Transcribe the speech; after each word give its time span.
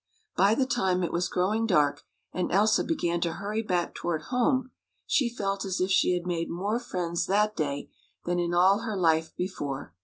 By 0.35 0.55
the 0.55 0.65
time 0.65 1.03
it 1.03 1.11
was 1.11 1.29
growing 1.29 1.67
dark, 1.67 2.01
and 2.33 2.51
Elsa 2.51 2.83
began 2.83 3.21
to 3.21 3.33
hurry 3.33 3.61
back 3.61 3.93
toward 3.93 4.23
home, 4.31 4.71
she 5.05 5.29
felt 5.29 5.63
as 5.63 5.79
if 5.79 5.91
she 5.91 6.15
had 6.15 6.25
made 6.25 6.49
more 6.49 6.79
friends 6.79 7.27
that 7.27 7.55
day 7.55 7.91
than 8.25 8.39
in 8.39 8.51
all 8.51 8.79
her 8.79 8.97
life 8.97 9.35
before. 9.35 9.93